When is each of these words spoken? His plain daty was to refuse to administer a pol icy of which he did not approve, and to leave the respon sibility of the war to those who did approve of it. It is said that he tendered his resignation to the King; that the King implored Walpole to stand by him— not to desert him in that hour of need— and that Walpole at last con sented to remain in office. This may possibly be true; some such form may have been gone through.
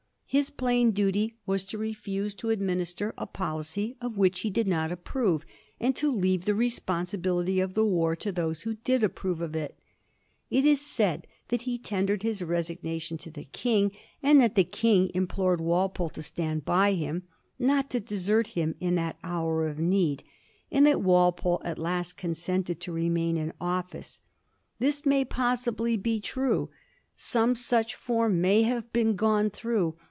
His 0.33 0.49
plain 0.49 0.93
daty 0.93 1.33
was 1.45 1.65
to 1.65 1.77
refuse 1.77 2.33
to 2.35 2.51
administer 2.51 3.13
a 3.17 3.27
pol 3.27 3.59
icy 3.59 3.97
of 3.99 4.15
which 4.15 4.39
he 4.39 4.49
did 4.49 4.65
not 4.65 4.89
approve, 4.89 5.45
and 5.77 5.93
to 5.97 6.09
leave 6.09 6.45
the 6.45 6.53
respon 6.53 7.03
sibility 7.05 7.61
of 7.61 7.73
the 7.73 7.83
war 7.83 8.15
to 8.15 8.31
those 8.31 8.61
who 8.61 8.75
did 8.75 9.03
approve 9.03 9.41
of 9.41 9.57
it. 9.57 9.77
It 10.49 10.63
is 10.63 10.79
said 10.79 11.27
that 11.49 11.63
he 11.63 11.77
tendered 11.77 12.23
his 12.23 12.41
resignation 12.41 13.17
to 13.17 13.29
the 13.29 13.43
King; 13.43 13.91
that 14.23 14.55
the 14.55 14.63
King 14.63 15.11
implored 15.13 15.59
Walpole 15.59 16.07
to 16.11 16.21
stand 16.23 16.63
by 16.63 16.93
him— 16.93 17.23
not 17.59 17.89
to 17.89 17.99
desert 17.99 18.47
him 18.55 18.75
in 18.79 18.95
that 18.95 19.19
hour 19.25 19.67
of 19.67 19.79
need— 19.79 20.23
and 20.71 20.87
that 20.87 21.01
Walpole 21.01 21.61
at 21.65 21.77
last 21.77 22.15
con 22.17 22.31
sented 22.31 22.79
to 22.79 22.93
remain 22.93 23.35
in 23.35 23.51
office. 23.59 24.21
This 24.79 25.05
may 25.05 25.25
possibly 25.25 25.97
be 25.97 26.21
true; 26.21 26.69
some 27.17 27.53
such 27.53 27.95
form 27.95 28.39
may 28.39 28.61
have 28.61 28.93
been 28.93 29.17
gone 29.17 29.49
through. 29.49 29.97